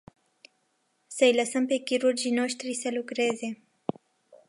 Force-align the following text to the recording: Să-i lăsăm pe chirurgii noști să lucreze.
Să-i 1.07 1.35
lăsăm 1.35 1.65
pe 1.65 1.77
chirurgii 1.79 2.31
noști 2.31 2.73
să 2.73 2.89
lucreze. 2.93 3.63